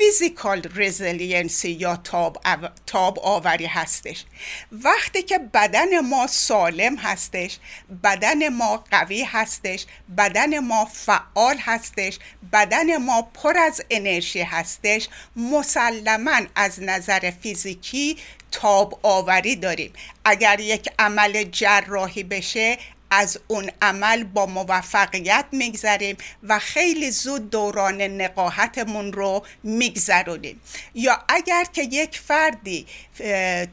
[0.00, 2.38] physical resiliency یا تاب,
[2.86, 4.24] تاب آوری هستش.
[4.72, 7.58] وقتی که بدن ما سالم هستش
[8.04, 9.86] بدن ما قوی هستش
[10.18, 12.18] بدن ما فعال هستش
[12.52, 18.16] بدن ما پر از انرژی هستش مسلما از نظر فیزیکی
[18.50, 19.92] تاب آوری داریم.
[20.24, 22.78] اگر یک عمل جراحی بشه
[23.10, 30.60] از اون عمل با موفقیت میگذریم و خیلی زود دوران نقاهتمون رو میگذرونیم.
[30.94, 32.86] یا اگر که یک فردی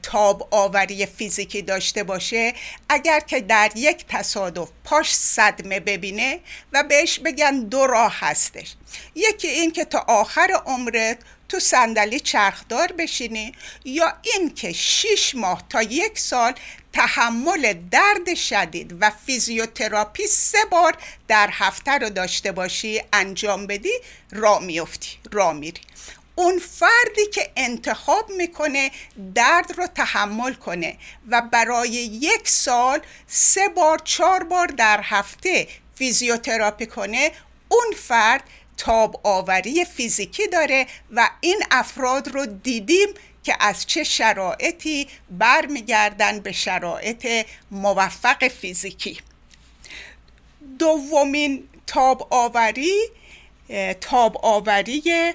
[0.03, 2.53] تاب آوری فیزیکی داشته باشه
[2.89, 6.39] اگر که در یک تصادف پاش صدمه ببینه
[6.73, 8.75] و بهش بگن دو راه هستش.
[9.15, 11.17] یکی این که تا آخر عمرت
[11.49, 13.51] تو صندلی چرخدار بشینی
[13.85, 16.53] یا اینکه شیش ماه تا یک سال
[16.97, 23.93] تحمل درد شدید و فیزیوتراپی سه بار در هفته رو داشته باشی انجام بدی
[24.31, 25.81] را میفتی را میری.
[26.35, 28.91] اون فردی که انتخاب می‌کنه
[29.35, 30.97] درد رو تحمل کنه
[31.29, 37.31] و برای یک سال سه بار چهار بار در هفته فیزیوتراپی کنه
[37.67, 38.43] اون فرد
[38.77, 43.07] تاب آوری فیزیکی داره و این افراد رو دیدیم
[43.47, 49.19] که از چه شرایطی برمیگردن به شرایط موفق فیزیکی.
[50.79, 52.95] دومین تاب آوری
[54.01, 55.33] تاب آوری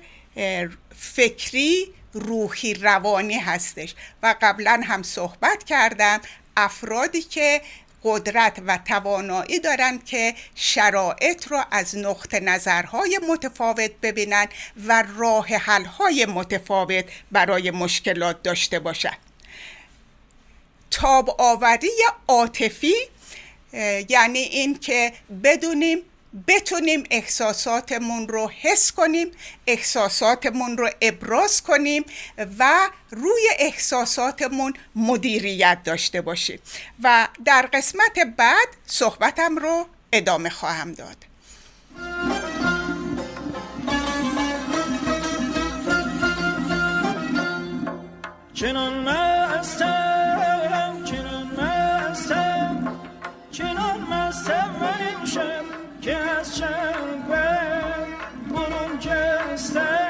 [0.96, 3.94] فکری روحی روانی هستش.
[4.22, 6.20] و قبلا هم صحبت کردم
[6.56, 7.62] افرادی که
[8.04, 14.48] قدرت و توانایی دارند که شرایط را از نقطه نظرهای متفاوت ببینند
[14.86, 19.18] و راه حلهای متفاوت برای مشکلات داشته باشند.
[20.90, 21.88] تاب آوری
[22.28, 22.94] عاطفی
[24.08, 25.12] یعنی این که
[25.44, 25.98] بدونیم
[26.46, 29.30] بتونیم احساساتمون رو حس کنیم
[29.66, 32.04] احساساتمون رو ابراز کنیم
[32.58, 36.60] و روی احساساتمون مدیریت داشته باشیم.
[37.02, 41.16] و در قسمت بعد صحبتم رو ادامه خواهم داد.
[48.54, 49.02] چنان
[56.02, 57.22] به جان
[58.50, 60.01] با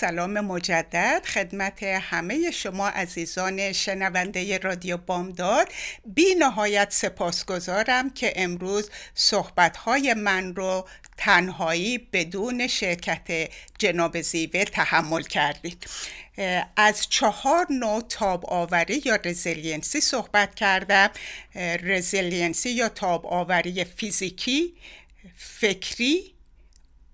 [0.00, 1.22] سلام مجدد.
[1.26, 5.68] خدمت همه شما عزیزان شنونده رادیو بامداد.
[6.06, 15.86] بی نهایت سپاسگزارم که امروز صحبتهای من رو تنهایی بدون شرکت جناب زیوه تحمل کردید.
[16.76, 21.10] از چهار نوع تاب آوری یا resiliency صحبت کردم.
[21.82, 24.74] resiliency یا تاب آوری فیزیکی
[25.36, 26.37] فکری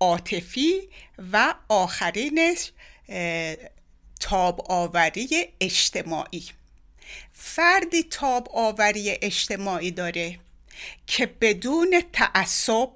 [0.01, 0.88] عاطفی
[1.32, 2.72] و آخرینش
[4.20, 6.45] تاب آوری اجتماعی.
[7.32, 10.38] فردی تاب آوری اجتماعی داره
[11.07, 12.90] که بدون تعصب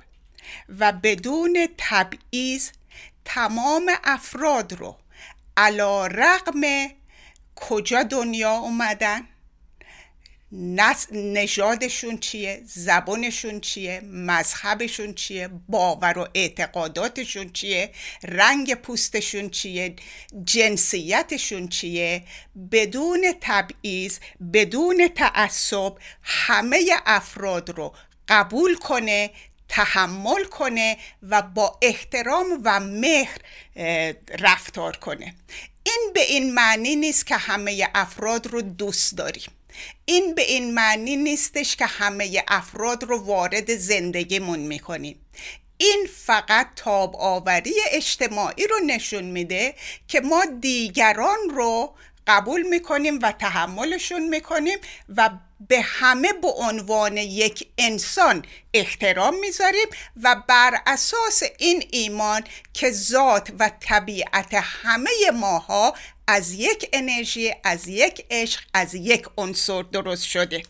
[0.78, 2.70] و بدون تبعیض
[3.24, 4.96] تمام افراد رو
[5.56, 6.60] علا رقم
[7.56, 9.28] کجا دنیا اومدن؟
[10.52, 17.90] نژادشون چیه زبانشون چیه مذهبشون چیه باور و اعتقاداتشون چیه
[18.22, 19.94] رنگ پوستشون چیه
[20.44, 22.22] جنسیتشون چیه
[22.72, 24.18] بدون تبعیض
[24.52, 25.92] بدون تعصب
[26.22, 27.94] همه افراد رو
[28.28, 29.30] قبول کنه
[29.68, 33.38] تحمل کنه و با احترام و مهر
[34.38, 35.34] رفتار کنه.
[35.82, 39.50] این به این معنی نیست که همه افراد رو دوست داریم.
[40.04, 45.20] این به این معنی نیستش که همه افراد رو وارد زندگیمون می‌کنیم.
[45.78, 49.74] این فقط تاب آوری اجتماعی رو نشون میده
[50.08, 51.94] که ما دیگران رو
[52.26, 54.78] قبول می‌کنیم و تحملشون می‌کنیم
[55.16, 55.30] و
[55.60, 58.44] به همه به عنوان یک انسان
[58.74, 59.86] احترام می‌ذاریم
[60.22, 65.94] و بر اساس این ایمان که ذات و طبیعت همه ماها
[66.26, 70.62] از یک انرژی از یک عشق از یک عنصر درست شده.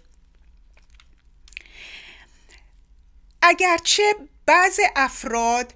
[3.43, 4.15] اگرچه
[4.47, 5.75] بعض افراد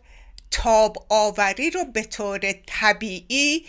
[0.53, 3.67] تاب آوری رو به طور طبیعی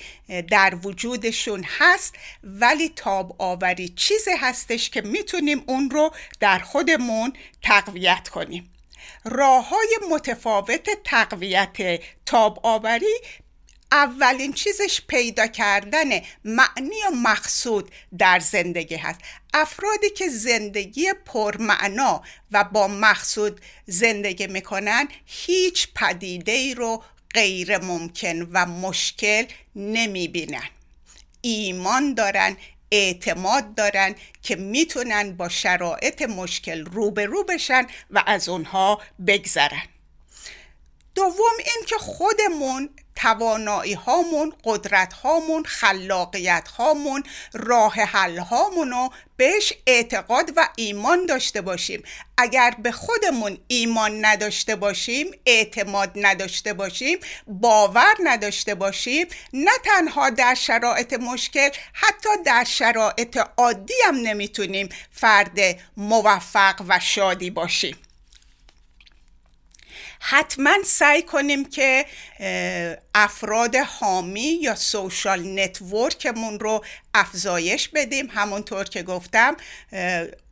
[0.50, 8.30] در وجودشون هست ولی تاب آوری چیزی هستش که می‌تونیم اون رو در خودمون تقویت
[8.30, 8.70] کنیم.
[9.26, 13.16] راه های متفاوت تقویت تاب آوری
[13.94, 16.10] اولین چیزش پیدا کردن
[16.44, 19.20] معنی و مقصود در زندگی هست.
[19.54, 28.50] افرادی که زندگی پرمعنا و با مقصود زندگی می‌کنن هیچ پدیده ای رو غیر ممکن
[28.52, 30.70] و مشکل نمی‌بینن.
[31.42, 32.58] ایمان دارن
[32.92, 39.84] اعتماد دارن که می‌تونن با شرایط مشکل روبرو بشن و از اونها بگذرن.
[41.16, 49.74] دوم این که خودمون توانایی هامون قدرت هامون خلاقیت هامون راه حل هامون رو بهش
[49.88, 52.04] اعتقاد و ایمان داشته باشیم.
[52.38, 60.56] اگر به خودمون ایمان نداشته باشیم اعتماد نداشته باشیم باور نداشته باشیم نه تنها در
[60.56, 65.60] شرایط مشکل حتی در شرایط عادی هم نمی‌تونیم فرد
[65.98, 67.98] موفق و شادی باشیم.
[70.26, 72.06] حتما سعی کنیم که
[73.16, 78.30] افراد حامی یا social network مون رو افزایش بدیم.
[78.30, 79.58] همونطور که گفتم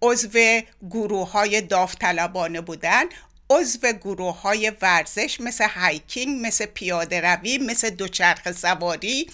[0.02, 3.04] عضو گروه های داوطلبانه بودن
[3.50, 9.30] عضو گروه های ورزش مثل hiking مثل پیاده روی مثل دوچرخه سواری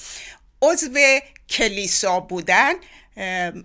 [0.61, 1.19] عضو
[1.49, 2.73] کلیسا بودن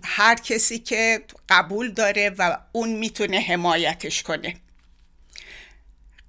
[0.03, 4.55] هر کسی که قبول داره و اون می‌تونه حمایتش کنه.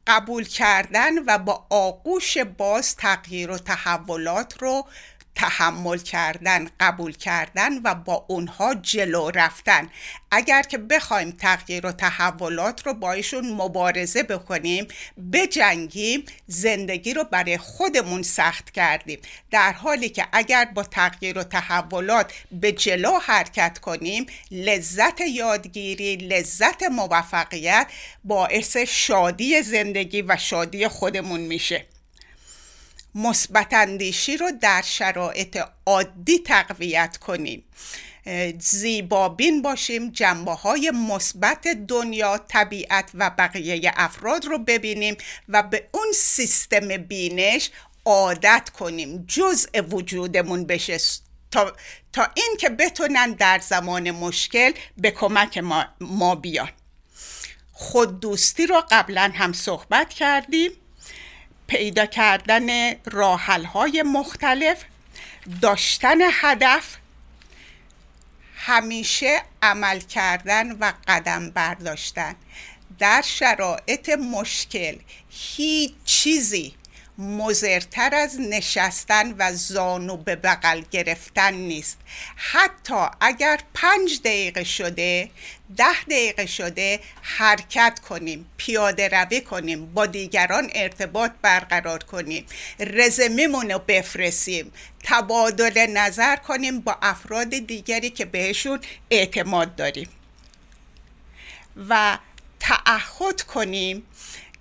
[0.07, 4.87] قبول کردن و با آغوش باز تغییر و تحولات رو
[5.35, 9.89] تحمل کردن قبول کردن و با اونها جلو رفتن.
[10.31, 14.89] اگر که بخوایم تغییر و تحولات رو با ایشون مبارزه بکنیم
[15.33, 19.19] بجنگیم زندگی رو برای خودمون سخت کردیم.
[19.51, 26.83] در حالی که اگر با تغییر و تحولات به جلو حرکت کنیم لذت یادگیری لذت
[26.83, 27.87] موفقیت
[28.25, 31.94] باعث شادی زندگی و شادی خودمون میشه.
[33.15, 37.65] مثبت اندیشی رو در شرایط عادی تقویت کنیم.
[38.59, 45.17] زیبابین باشیم جنبه های مثبت دنیا طبیعت و بقیه افراد رو ببینیم
[45.49, 47.71] و به اون سیستم بینش
[48.05, 49.25] عادت کنیم.
[49.29, 50.99] جزء وجودمون بشه.
[51.51, 51.73] تا,
[52.13, 56.71] تا این که بتونن در زمان مشکل به کمک ما, ما بیان.
[57.73, 60.71] خود دوستی رو قبلا هم صحبت کردیم.
[61.67, 64.85] پیدا کردن راحل های مختلف
[65.63, 66.97] داشتن هدف
[68.57, 72.37] همیشه عمل کردن و قدم برداشتن.
[72.99, 74.97] در شرایط مشکل
[75.31, 76.75] هیچ چیزی
[77.19, 81.99] مزرتر از نشستن و زانو به بغل گرفتن نیست.
[82.37, 85.31] حتی اگر پنج دقیقه شده
[85.77, 92.47] ده دقیقه شده حرکت کنیم پیاده روی کنیم با دیگران ارتباط برقرار کنیم
[92.81, 94.73] رزمیمون رو بفرستیم
[95.05, 100.09] تبادل نظر کنیم با افراد دیگری که بهشون اعتماد داریم.
[101.89, 102.19] و
[102.61, 104.07] تعهد کنیم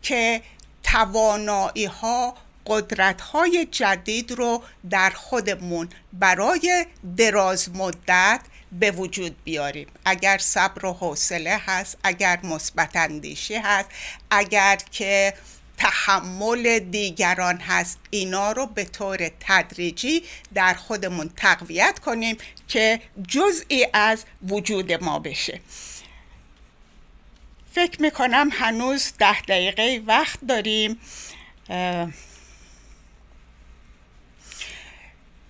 [0.01, 0.41] که
[0.83, 2.35] توانایی ها
[2.67, 6.85] قدرت های جدید رو در خودمون برای
[7.17, 8.41] دراز مدت
[8.71, 9.87] به وجود بیاریم.
[10.05, 13.89] اگر صبر و حوصله هست اگر مثبت اندیشی هست
[14.31, 15.33] اگر که
[15.77, 22.37] تحمل دیگران هست اینا رو به طور تدریجی در خودمون تقویت کنیم
[22.67, 25.59] که جزئی از وجود ما بشه.
[27.71, 30.99] فکر می‌کنم هنوز ده دقیقه وقت داریم.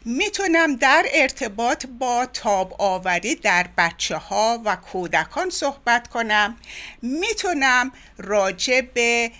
[0.06, 6.58] می‌تونم در ارتباط با تاب آوری در بچه ها و کودکان صحبت کنم.
[7.02, 9.32] می‌تونم راجع به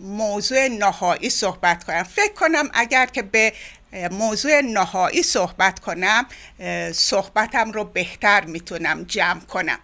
[0.00, 2.02] موضوع نهایی صحبت کنم.
[2.02, 3.52] فکر کنم اگر که به
[4.10, 6.26] موضوع نهایی صحبت کنم
[6.92, 9.78] صحبتم رو بهتر می‌تونم جمع کنم.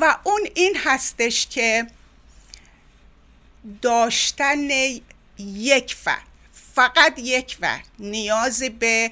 [0.00, 1.86] و اون این هستش که
[3.82, 4.68] داشتن
[5.38, 6.33] یک فرد.
[6.74, 9.10] فقط یک فرد نیازی به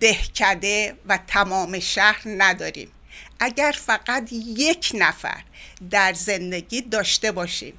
[0.00, 2.88] دهکده و تمام شهر نداریم.
[3.40, 5.42] اگر فقط یک نفر
[5.90, 7.74] در زندگی داشته باشیم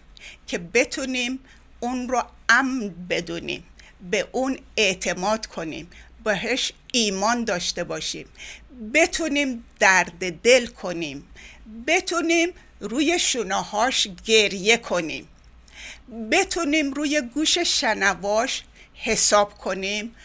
[0.48, 1.40] که بتونیم
[1.80, 3.64] اون رو امن بدونیم
[4.12, 5.90] به اون اعتماد کنیم
[6.24, 8.26] بهش ایمان داشته باشیم
[8.94, 11.28] بتونیم درد دل کنیم
[11.88, 12.50] بتونیم
[12.80, 15.28] روی شونهاش گریه کنیم.
[16.32, 20.16] بتونیم روی گوش شنواش حساب کنیم.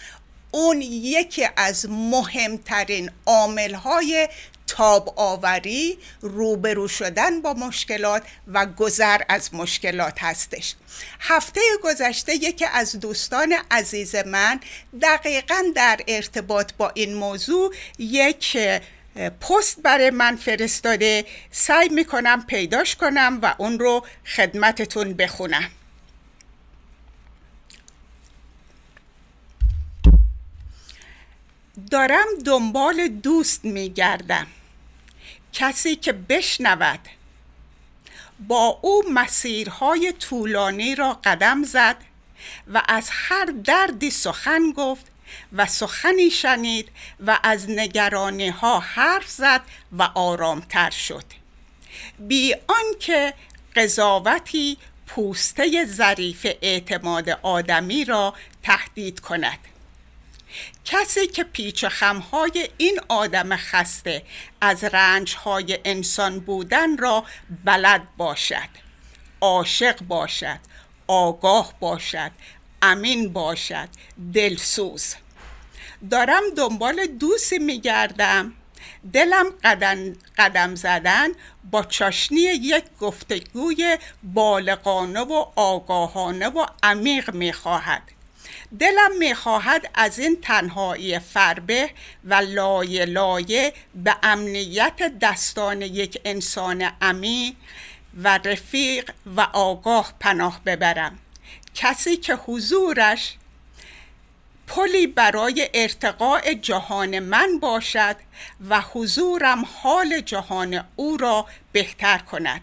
[0.51, 4.29] اون یکی از مهمترین عاملهای
[4.67, 10.75] تاب آوری روبرو شدن با مشکلات و گذر از مشکلات هستش.
[11.21, 14.61] هفته گذشته یکی از دوستان عزیز من
[15.03, 18.59] دقیقا در ارتباط با این موضوع یک
[19.41, 21.25] پست برای من فرستاده.
[21.51, 25.71] سعی می‌کنم پیداش کنم و اون رو خدمتتون بخونم.
[31.91, 34.47] دارم دنبال دوست میگردم.
[35.53, 37.01] کسی که بشنود.
[38.49, 41.97] با او مسیرهای طولانی را قدم زد
[42.75, 45.07] و از هر دردی سخن گفت
[45.53, 46.89] و سخنی شنید
[47.27, 49.61] و از نگرانی ها حرف زد
[49.99, 51.25] و آرامتر شد.
[52.19, 53.35] بی آنکه
[53.77, 59.59] قضاوتی پوسته ظریف اعتماد آدمی را تهدید کند.
[60.85, 64.23] کسی که پیچ و خمهای این آدم خسته
[64.61, 67.25] از رنجهای انسان بودن را
[67.65, 68.69] بلد باشد
[69.41, 70.59] عاشق باشد
[71.07, 72.31] آگاه باشد
[72.83, 73.89] امین باشد
[74.35, 75.15] دلسوز.
[76.11, 78.53] دارم دنبال دوستی میگردم.
[79.13, 81.29] دلم قدم, قدم زدن
[81.71, 88.03] با چاشنی یک گفتگوی بالغانه و آگاهانه و عمیق می‌خواهد.
[88.81, 91.91] دلم می‌خواهد از این تنهایی فربه
[92.25, 97.57] و لایه لایه به امنیت دستان یک انسان امین
[98.23, 101.19] و رفیق و آگاه پناه ببرم.
[101.75, 103.35] کسی که حضورش
[104.67, 108.17] پلی برای ارتقاء جهان من باشد
[108.69, 112.63] و حضورم حال جهان او را بهتر کند.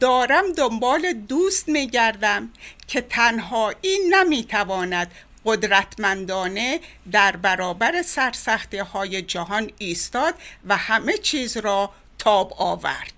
[0.00, 2.50] دارم دنبال دوست میگردم
[2.86, 5.10] که تنهایی نمی‌تواند
[5.44, 6.80] قدرتمندانه
[7.12, 13.12] در برابر سرسختی های جهان ایستاد و همه چیز را تاب آورد.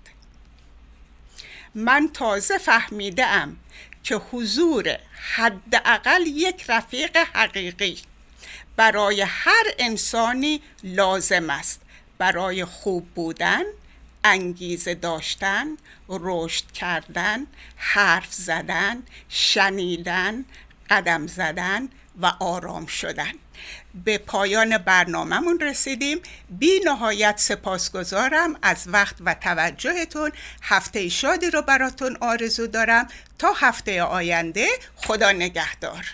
[1.75, 3.57] من تازه فهمیده ام
[4.03, 4.97] که حضور
[5.35, 7.97] حداقل یک رفیق حقیقی
[8.75, 11.81] برای هر انسانی لازم است.
[12.17, 13.63] برای خوب بودن
[14.25, 15.67] انگیزه داشتن
[16.09, 20.45] رشد کردن حرف زدن شنیدن
[20.89, 21.89] قدم زدن
[22.21, 23.31] و آرام شدن.
[24.05, 26.21] به پایان برنامهمون رسیدیم.
[26.49, 30.31] بی نهایت سپاسگزارم از وقت و توجهتون.
[30.61, 33.07] هفته شادی رو براتون آرزو دارم.
[33.39, 36.05] تا هفته آینده خدا نگهدار.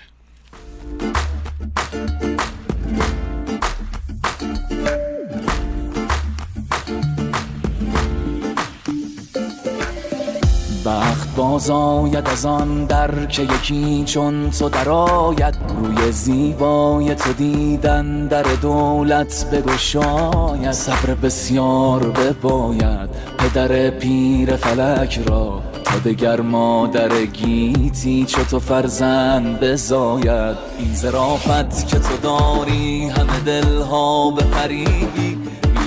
[10.91, 15.55] وقت باز آید از آن در که یکی چون تو درآید.
[15.77, 20.71] روی زیبای تو دیدن در دولت بگشاید.
[20.71, 25.61] صبر بسیار بباید پدر پیر فلک را.
[25.83, 30.57] تا دگر مادر گیتی چو تو فرزند بزاید.
[30.79, 35.30] این زرافت که تو داری همه دلها بفریبی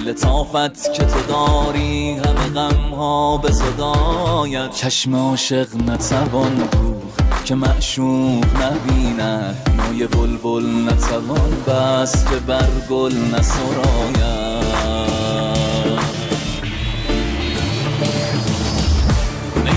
[0.04, 4.70] لطافت که تو داری همه غم ها به صدایت.
[4.70, 7.12] چشم عاشق نتوان بود
[7.44, 9.56] که معشوق نبیند.
[9.78, 14.64] نوی بلبل نتوان بس که بر گل نسراید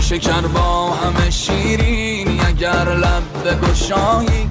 [0.09, 4.49] شکر با همه شیرین اگر لب بگشایی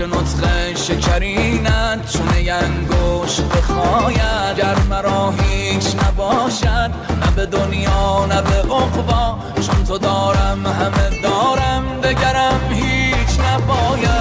[0.00, 6.90] پیش نطق شکرینت چونه انگوش بخواید گر مرا هیچ نباشد
[7.20, 9.38] نه به دنیا نه به عقبا.
[9.66, 14.19] چون تو دارم همه دارم دگرم هیچ نباید.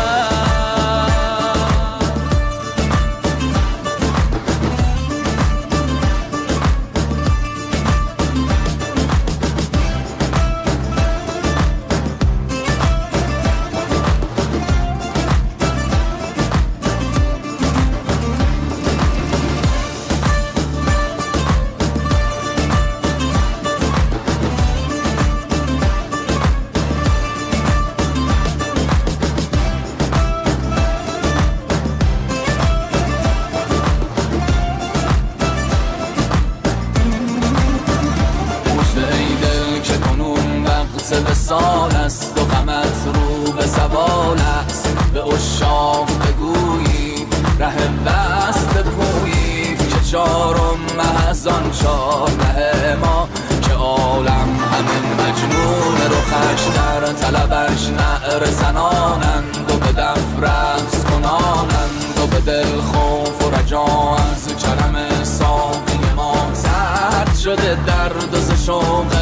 [50.70, 53.28] چارم محزان چار ما
[53.61, 62.28] که عالم همه مجنون رخش در طلبش نعر زنانند و به دف رقص کنانند و
[62.28, 69.13] به دل خوف و رجا از کرم ساقی ما سرد شده درد و شوق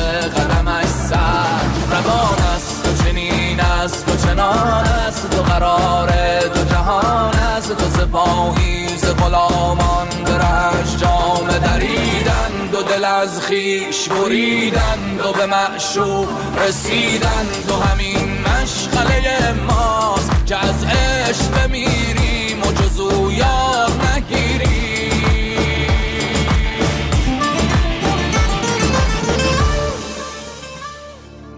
[3.88, 6.12] است و چنان است و قرار
[6.54, 15.22] دو جهان است تو سپاهی ز غلامان برش جام دریدند و دل از خیش بریدند
[15.26, 16.28] و به معشوق
[16.68, 24.87] رسیدند و همین مشغله ماست که از عشق بمیریم و جزو یار نگیریم.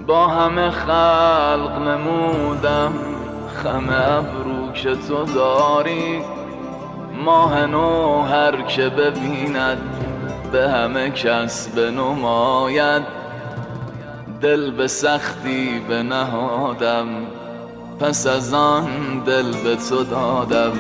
[0.09, 2.93] با همه خلق نمودم.
[3.63, 6.21] خم ابرو که تو داری
[7.25, 9.77] ماه نو هر که ببیند
[10.51, 13.03] به همه کس بنماید.
[14.41, 17.07] دل به سختی بنهادم
[17.99, 18.87] پس از آن
[19.25, 20.73] دل به تو دادم.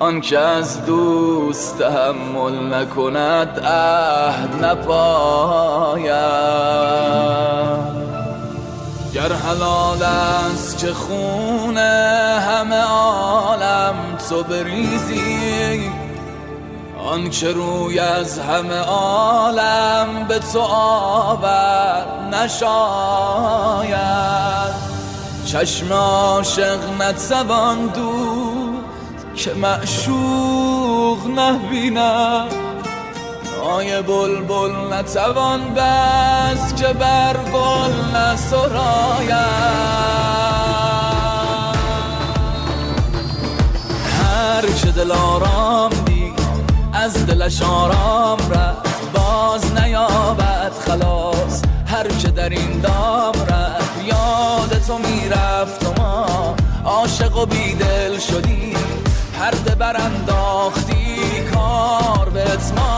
[0.00, 6.14] آن که از دوست تحمل نکند عهد نپاید.
[9.14, 13.94] گر حلال است که خون همه عالم
[14.28, 15.90] تو بریزی.
[17.06, 23.94] آن که روی از همه عالم به تو آور نشاید.
[25.46, 27.92] چشم عاشق نتوان
[29.36, 32.46] که معشوق نبینم
[33.64, 39.34] نای بلبل نتوان بس که بر گل نسرایم.
[44.20, 46.40] هر چه دل آرام دید
[46.92, 51.62] از دلش آرام رفت باز نیابد خلاص.
[51.86, 56.54] هر چه در این دام رفت یاد تو می‌رفت و ما
[56.84, 58.76] عاشق و بیدل شدی
[59.38, 61.16] پرده برانداختی
[61.54, 62.93] کار به اتمام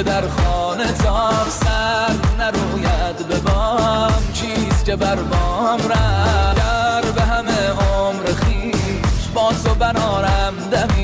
[0.00, 4.12] که در خانه تاف سر نروید به بام.
[4.32, 10.99] چیست که بر بام رفت؟ در به همه عمر خیش با تو برارم دمی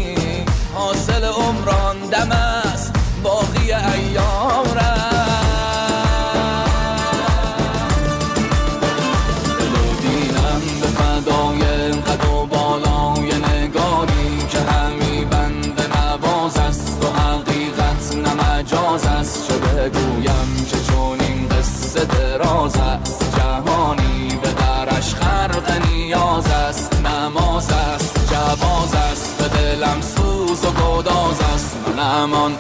[32.26, 32.52] است من امان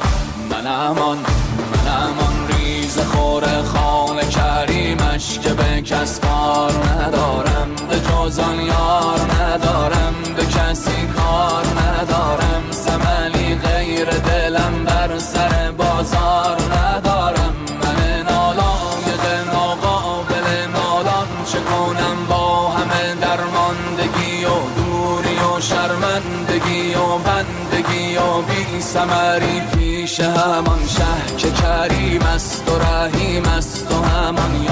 [0.50, 8.60] من امان من امان ریز خور خانه کریمش که به کس کار ندارم به جزان
[8.60, 14.85] یار ندارم به کسی کار ندارم سملی غیر دلم
[28.96, 34.65] سمری پیش همان شه که کریم است و رحیم است و همان